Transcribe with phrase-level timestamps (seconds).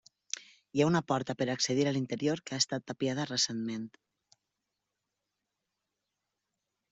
[0.77, 3.85] Hi ha una porta per accedir a l'interior que ha estat tapiada recentment.